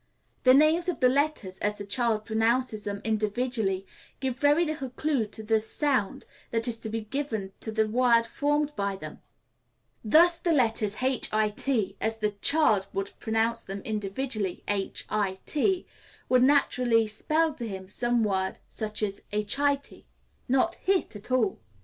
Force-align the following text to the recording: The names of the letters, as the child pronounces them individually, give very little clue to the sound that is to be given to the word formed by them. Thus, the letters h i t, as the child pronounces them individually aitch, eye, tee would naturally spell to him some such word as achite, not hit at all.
The 0.45 0.55
names 0.55 0.89
of 0.89 0.99
the 0.99 1.09
letters, 1.09 1.59
as 1.59 1.77
the 1.77 1.85
child 1.85 2.25
pronounces 2.25 2.85
them 2.85 3.01
individually, 3.03 3.85
give 4.19 4.35
very 4.39 4.65
little 4.65 4.89
clue 4.89 5.27
to 5.27 5.43
the 5.43 5.59
sound 5.59 6.25
that 6.49 6.67
is 6.67 6.77
to 6.77 6.89
be 6.89 7.01
given 7.01 7.51
to 7.59 7.71
the 7.71 7.87
word 7.87 8.23
formed 8.25 8.75
by 8.75 8.95
them. 8.95 9.21
Thus, 10.03 10.37
the 10.37 10.53
letters 10.53 11.03
h 11.03 11.31
i 11.31 11.49
t, 11.49 11.97
as 12.01 12.17
the 12.17 12.31
child 12.31 12.87
pronounces 13.19 13.65
them 13.65 13.81
individually 13.81 14.63
aitch, 14.67 15.03
eye, 15.07 15.37
tee 15.45 15.85
would 16.27 16.41
naturally 16.41 17.05
spell 17.05 17.53
to 17.53 17.67
him 17.67 17.87
some 17.87 18.23
such 18.67 19.01
word 19.03 19.07
as 19.07 19.21
achite, 19.31 20.05
not 20.49 20.73
hit 20.81 21.15
at 21.15 21.29
all. 21.29 21.59